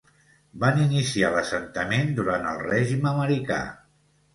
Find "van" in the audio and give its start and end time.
0.63-0.81